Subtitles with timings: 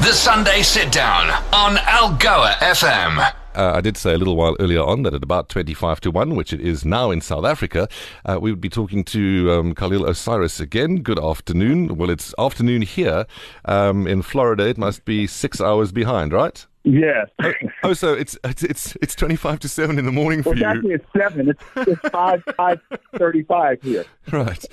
[0.00, 3.18] The Sunday Sit Down on Algoa FM.
[3.56, 6.36] Uh, I did say a little while earlier on that at about 25 to 1,
[6.36, 7.88] which it is now in South Africa,
[8.24, 11.02] uh, we would be talking to um, Khalil Osiris again.
[11.02, 11.96] Good afternoon.
[11.96, 13.26] Well, it's afternoon here.
[13.64, 16.64] Um, in Florida, it must be six hours behind, right?
[16.84, 17.28] Yes.
[17.42, 17.52] Oh,
[17.82, 20.58] oh, so it's it's it's it's twenty five to seven in the morning for well,
[20.58, 20.64] you.
[20.66, 21.48] actually, it's seven.
[21.50, 22.80] It's, it's five five
[23.16, 24.04] thirty five here.
[24.32, 24.64] Right.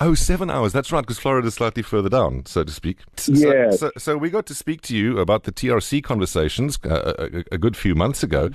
[0.00, 0.72] Oh, seven hours.
[0.72, 2.98] That's right, because Florida's slightly further down, so to speak.
[3.16, 3.80] So, Yes.
[3.80, 7.58] So, so we got to speak to you about the TRC conversations uh, a, a
[7.58, 8.50] good few months ago,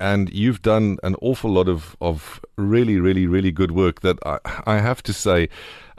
[0.00, 4.38] and you've done an awful lot of of really, really, really good work that I,
[4.66, 5.48] I have to say.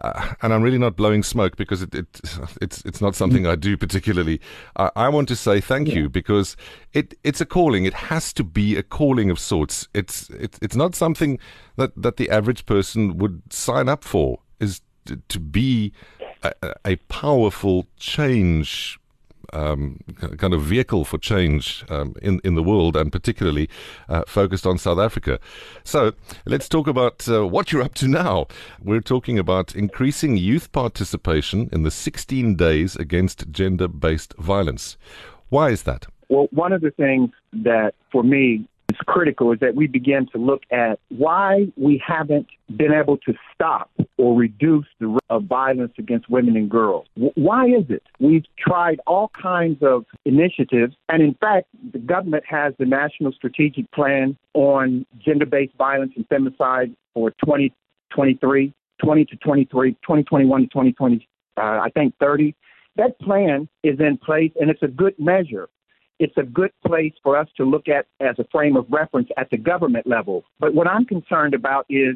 [0.01, 2.21] Uh, and I'm really not blowing smoke because it, it
[2.61, 4.39] it's it's not something I do particularly.
[4.77, 6.55] I, I want to say thank you because
[6.93, 7.85] it it's a calling.
[7.85, 9.87] It has to be a calling of sorts.
[9.93, 11.37] It's it's it's not something
[11.75, 14.39] that that the average person would sign up for.
[14.59, 15.93] Is to, to be
[16.43, 16.53] a,
[16.85, 18.99] a powerful change
[19.53, 19.99] um,
[20.37, 23.69] kind of vehicle for change um, in in the world, and particularly
[24.07, 25.39] uh, focused on South Africa.
[25.83, 26.13] So
[26.45, 28.47] let's talk about uh, what you're up to now.
[28.81, 34.97] We're talking about increasing youth participation in the 16 days against gender-based violence.
[35.49, 36.07] Why is that?
[36.29, 38.67] Well, one of the things that for me
[39.05, 43.89] critical is that we begin to look at why we haven't been able to stop
[44.17, 47.07] or reduce the rate of violence against women and girls.
[47.15, 48.03] W- Why is it?
[48.19, 53.89] We've tried all kinds of initiatives, and in fact, the government has the National Strategic
[53.91, 61.27] Plan on gender based violence and femicide for 2023, 20 to 23, 2021 to 2020,
[61.57, 62.55] uh, I think 30.
[62.97, 65.69] That plan is in place, and it's a good measure
[66.19, 69.49] it's a good place for us to look at as a frame of reference at
[69.49, 70.43] the government level.
[70.59, 72.15] But what I'm concerned about is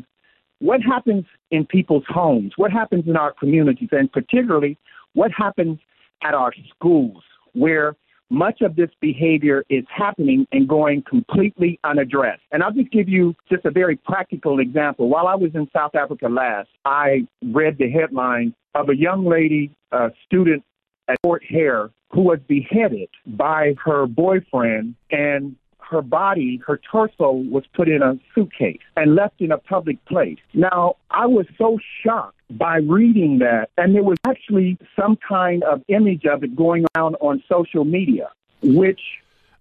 [0.60, 4.78] what happens in people's homes, what happens in our communities, and particularly
[5.14, 5.80] what happens
[6.24, 7.96] at our schools, where
[8.30, 12.42] much of this behavior is happening and going completely unaddressed.
[12.52, 15.08] And I'll just give you just a very practical example.
[15.08, 19.72] While I was in South Africa last, I read the headline of a young lady,
[19.92, 20.64] a student
[21.08, 27.64] at Fort Hare, who was beheaded by her boyfriend and her body, her torso was
[27.76, 30.38] put in a suitcase and left in a public place.
[30.54, 35.82] Now, I was so shocked by reading that, and there was actually some kind of
[35.90, 38.30] image of it going around on social media,
[38.62, 39.02] which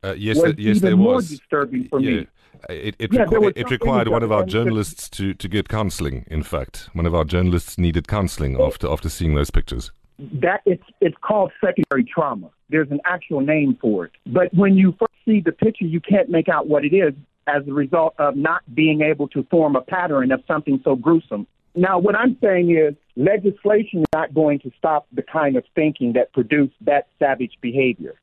[0.04, 1.28] Uh, yes, was uh, yes, even there more was.
[1.28, 2.10] disturbing for yeah.
[2.10, 2.26] me.
[2.68, 6.24] It, it, Yeah, was it, required one of our journalists to, to get counselling.
[6.30, 9.90] In fact, one of our journalists needed counselling after after seeing those pictures.
[10.18, 12.50] That it's it's called secondary trauma.
[12.68, 14.12] There's an actual name for it.
[14.26, 17.14] But when you first see the picture, you can't make out what it is
[17.46, 21.46] as a result of not being able to form a pattern of something so gruesome.
[21.74, 26.12] Now, what I'm saying is legislation is not going to stop the kind of thinking
[26.12, 28.14] that produced that savage behavior.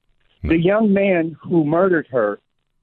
[0.44, 0.62] The hmm.
[0.62, 2.40] young man who murdered her,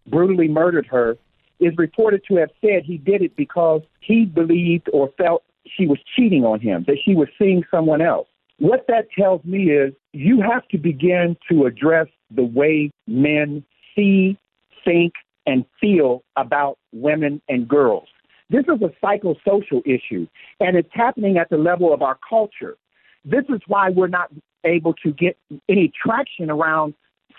[0.09, 1.17] brutally murdered her,
[1.61, 5.99] is reported to have said he did it because he believed or felt she was
[6.15, 8.29] cheating on him, that she was seeing someone else.
[8.59, 14.39] What that tells me is you have to begin to address the way men see,
[14.85, 15.13] think,
[15.47, 18.09] and feel about women and girls.
[18.49, 20.27] This is a psychosocial issue,
[20.61, 22.77] and it's happening at the level of our culture.
[23.25, 24.31] This is why we're not
[24.65, 25.37] able to get
[25.69, 26.95] any traction around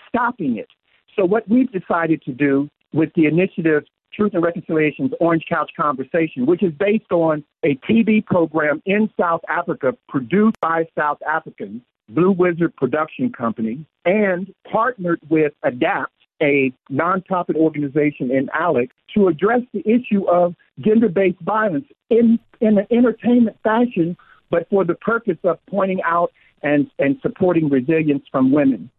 [0.08, 0.68] stopping it.
[1.16, 6.46] So, what we've decided to do with the initiative Truth and Reconciliation's Orange Couch Conversation,
[6.46, 12.32] which is based on a TV program in South Africa produced by South Africans, Blue
[12.32, 16.06] Wizard Production Company, and partnered with ADAPT,
[16.42, 22.78] a nonprofit organization in Alex, to address the issue of gender based violence in, in
[22.78, 24.16] an entertainment fashion,
[24.50, 26.32] but for the purpose of pointing out
[26.62, 28.90] and, and supporting resilience from women.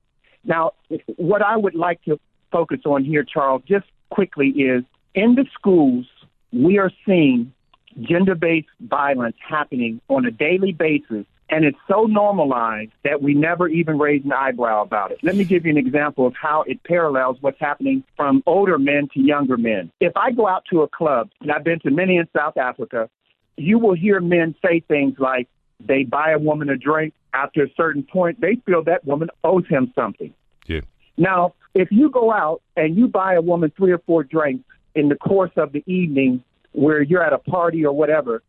[0.46, 0.74] Now,
[1.18, 2.20] what I would like to
[2.52, 4.84] focus on here, Charles, just quickly is
[5.14, 6.06] in the schools,
[6.52, 7.54] we are seeing
[8.02, 13.68] gender based violence happening on a daily basis, and it's so normalized that we never
[13.68, 15.20] even raise an eyebrow about it.
[15.24, 19.10] Let me give you an example of how it parallels what's happening from older men
[19.14, 19.92] to younger men.
[20.00, 23.10] If I go out to a club, and I've been to many in South Africa,
[23.58, 25.48] you will hear men say things like,
[25.80, 27.14] they buy a woman a drink.
[27.34, 30.34] After a certain point, they feel that woman owes him something.
[30.68, 30.82] Yeah.
[31.18, 35.10] Now, if you go out and you buy a woman three or four drinks in
[35.10, 38.42] the course of the evening where you're at a party or whatever,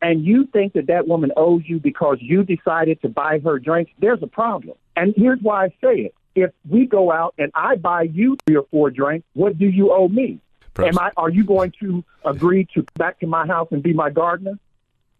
[0.00, 3.92] and you think that that woman owes you because you decided to buy her drinks,
[3.98, 4.76] there's a problem.
[4.96, 6.14] And here's why I say it.
[6.34, 9.92] If we go out and I buy you three or four drinks, what do you
[9.92, 10.40] owe me?
[10.74, 13.82] Perhaps- Am I, are you going to agree to come back to my house and
[13.82, 14.58] be my gardener?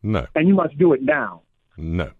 [0.02, 1.42] No, And you must do it now.
[1.76, 2.10] no.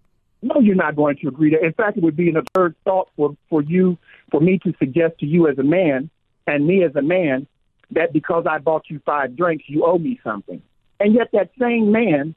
[0.45, 1.65] No, you're not going to agree to.
[1.65, 3.97] In fact, it would be an absurd thought for, for you,
[4.29, 6.09] for me to suggest to you as a man
[6.45, 7.47] and me as a man
[7.91, 10.61] that because I bought you five drinks, you owe me something.
[10.99, 12.35] And yet that same man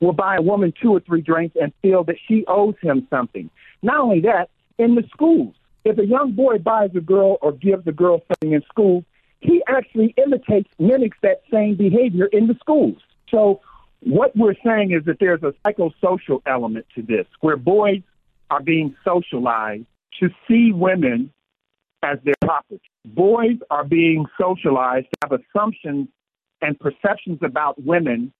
[0.00, 3.50] will buy a woman two or three drinks and feel that she owes him something.
[3.82, 5.54] Not only that, in the schools,
[5.84, 9.04] if a young boy buys a girl or gives a girl something in school,
[9.40, 12.98] he actually imitates, mimics that same behavior in the schools.
[13.28, 13.60] So
[14.00, 18.02] what we're saying is that there's a psychosocial element to this, where boys
[18.50, 19.86] are being socialized
[20.20, 21.32] to see women
[22.02, 22.80] as their property.
[23.04, 26.08] Boys are being socialized to have assumptions
[26.60, 28.32] and perceptions about women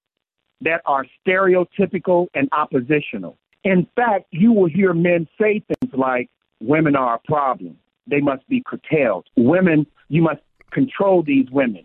[0.61, 3.37] that are stereotypical and oppositional.
[3.65, 6.29] In fact, you will hear men say things like,
[6.61, 7.77] women are a problem.
[8.07, 9.27] They must be curtailed.
[9.37, 11.85] Women, you must control these women.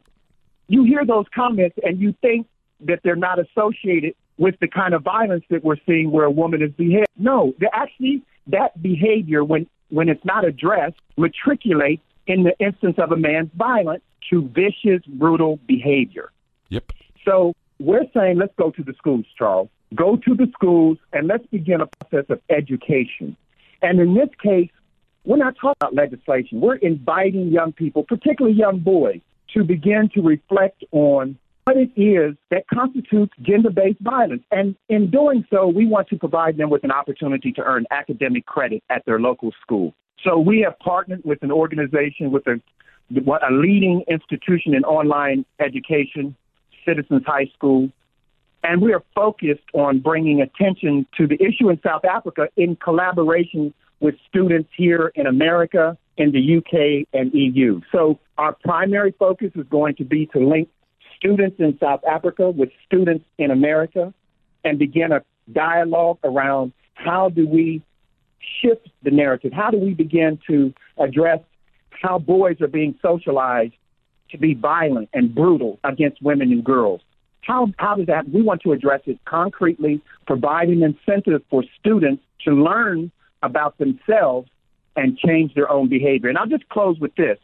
[0.67, 2.47] You hear those comments and you think
[2.81, 6.61] that they're not associated with the kind of violence that we're seeing where a woman
[6.61, 7.07] is beheaded.
[7.17, 13.17] No, actually, that behavior, when, when it's not addressed, matriculate in the instance of a
[13.17, 16.31] man's violence to vicious, brutal behavior.
[16.69, 16.91] Yep.
[17.23, 19.69] So we're saying let's go to the schools, Charles.
[19.95, 23.37] Go to the schools and let's begin a process of education.
[23.81, 24.69] And in this case,
[25.23, 26.61] we're not talking about legislation.
[26.61, 29.19] We're inviting young people, particularly young boys,
[29.53, 31.37] to begin to reflect on
[31.67, 34.41] what it is that constitutes gender based violence.
[34.51, 38.45] And in doing so, we want to provide them with an opportunity to earn academic
[38.45, 39.93] credit at their local school.
[40.23, 42.61] So we have partnered with an organization, with a,
[43.11, 46.37] a leading institution in online education,
[46.85, 47.89] Citizens High School,
[48.63, 53.73] and we are focused on bringing attention to the issue in South Africa in collaboration
[53.99, 57.81] with students here in America, in the UK, and EU.
[57.91, 60.69] So our primary focus is going to be to link
[61.17, 64.13] students in South Africa with students in America
[64.63, 67.81] and begin a dialogue around how do we
[68.61, 69.51] shift the narrative?
[69.53, 71.39] How do we begin to address
[71.89, 73.73] how boys are being socialized
[74.31, 77.01] to be violent and brutal against women and girls?
[77.41, 82.51] How, how does that, we want to address it concretely, providing incentives for students to
[82.51, 83.11] learn
[83.41, 84.49] about themselves
[84.95, 86.29] and change their own behavior.
[86.29, 87.37] And I'll just close with this.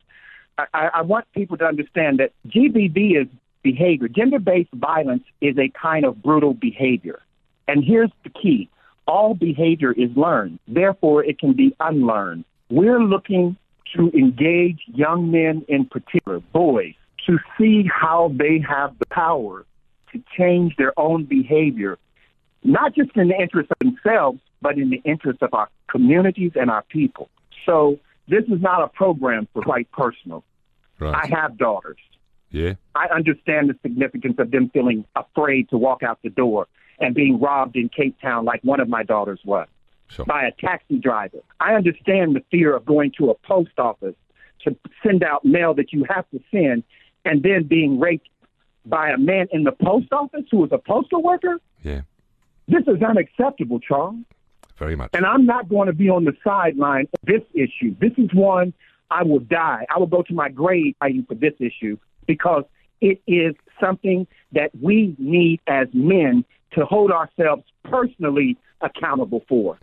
[0.58, 3.28] I, I want people to understand that GBV is
[3.64, 4.08] behavior.
[4.08, 7.22] Gender based violence is a kind of brutal behavior.
[7.68, 8.70] And here's the key
[9.08, 12.46] all behavior is learned, therefore, it can be unlearned.
[12.70, 13.58] We're looking
[13.96, 16.94] to engage young men, in particular, boys,
[17.28, 19.66] to see how they have the power
[20.12, 21.98] to change their own behavior,
[22.64, 26.70] not just in the interest of themselves, but in the interest of our communities and
[26.70, 27.30] our people.
[27.66, 30.44] So this is not a program for quite personal.
[31.00, 31.14] Right.
[31.14, 31.98] I have daughters.
[32.54, 32.76] Yeah.
[32.96, 36.68] I understand the significance of them feeling afraid to walk out the door
[37.00, 39.68] and being robbed in Cape Town like one of my daughters was
[40.08, 40.26] Sure.
[40.26, 41.40] by a taxi driver.
[41.60, 44.14] I understand the fear of going to a post office
[44.64, 46.84] to send out mail that you have to send
[47.26, 48.30] and then being raped
[48.86, 51.60] by a man in the post office who is a postal worker.
[51.82, 52.02] Yeah.
[52.68, 54.18] This is unacceptable, Charles.
[54.78, 55.10] Very much.
[55.14, 57.96] And I'm not going to be on the sideline of this issue.
[58.00, 58.74] This is one
[59.10, 59.88] I will die.
[59.94, 61.98] I will go to my grave fighting for this issue
[62.28, 62.64] because
[63.02, 69.78] it is something that we need as men to hold ourselves personally accountable for.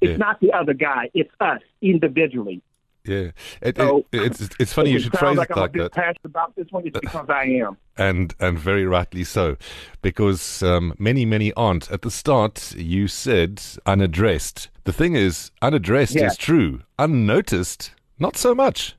[0.00, 0.16] It's Yeah.
[0.16, 2.62] not the other guy, it's us individually.
[3.04, 3.30] Yeah.
[3.60, 5.82] It, So- it, it's, it's funny you should phrase like it I'm like a bit
[5.82, 5.92] that.
[5.92, 6.86] passionate about this one.
[6.86, 7.76] It's because I am.
[7.98, 9.56] and and very rightly so,
[10.02, 11.90] because um, many many aren't.
[11.90, 14.70] At the start, you said unaddressed.
[14.84, 16.26] The thing is, unaddressed Yeah.
[16.26, 16.82] is true.
[16.98, 18.94] Unnoticed, not so much.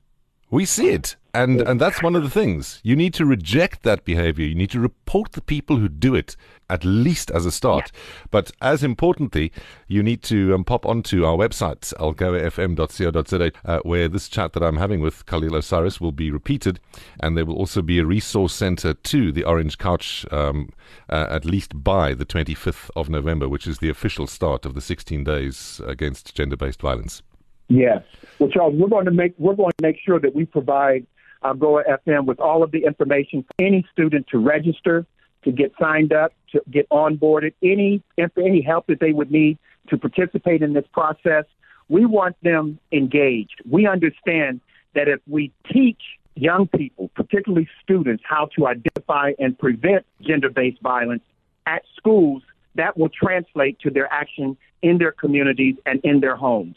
[0.54, 2.78] We see it, and and that's one of the things.
[2.84, 4.46] You need to reject that behavior.
[4.46, 6.36] You need to report the people who do it,
[6.70, 7.90] at least as a start.
[8.30, 9.50] But as importantly,
[9.88, 14.76] you need to um, pop onto our website, algoafm.co.za, uh, where this chat that I'm
[14.76, 16.78] having with Khalil Osiris will be repeated,
[17.18, 20.68] and there will also be a resource center to the Orange Couch um,
[21.10, 24.80] uh, at least by the 25th of November, which is the official start of the
[24.80, 27.22] 16 days against gender-based violence.
[27.68, 28.02] Yes.
[28.38, 31.06] Well, Charles, we're going to make we're going to make sure that we provide
[31.42, 35.06] uh, Algoa FM with all of the information for any student to register,
[35.44, 39.98] to get signed up, to get onboarded, any any help that they would need to
[39.98, 41.44] participate in this process.
[41.88, 43.60] We want them engaged.
[43.68, 44.60] We understand
[44.94, 46.00] that if we teach
[46.34, 51.22] young people, particularly students, how to identify and prevent gender-based violence
[51.66, 52.42] at schools,
[52.74, 56.76] that will translate to their action in their communities and in their homes.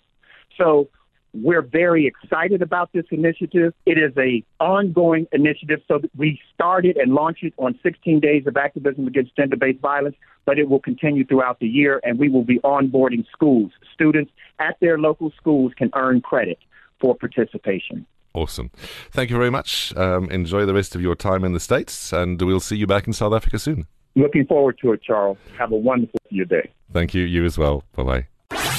[0.57, 0.89] So
[1.33, 3.73] We're very excited about this initiative.
[3.85, 5.81] It is a ongoing initiative.
[5.87, 10.57] So we started and launched it on 16 days of activism against gender-based violence, but
[10.57, 13.71] it will continue throughout the year, and we will be onboarding schools.
[13.93, 16.57] Students at their local schools can earn credit
[16.99, 18.05] for participation.
[18.33, 18.71] Awesome.
[19.11, 19.95] Thank you very much.
[19.95, 23.05] Um, enjoy the rest of your time in the States, and we'll see you back
[23.05, 23.85] in South Africa soon.
[24.15, 25.37] Looking forward to it, Charles.
[25.59, 26.71] Have a wonderful day.
[26.91, 27.23] Thank you.
[27.23, 27.83] You as well.
[27.95, 28.27] Bye bye.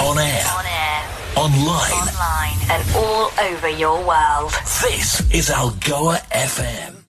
[0.01, 0.45] On air.
[0.57, 0.68] On air.
[1.39, 1.93] Online.
[1.93, 2.59] Online.
[2.69, 4.51] And all over your world.
[4.83, 6.99] This is Algoa FM.